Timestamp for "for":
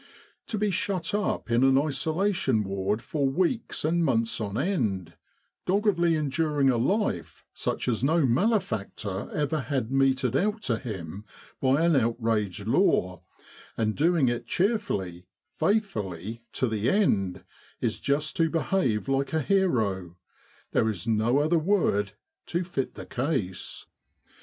3.03-3.29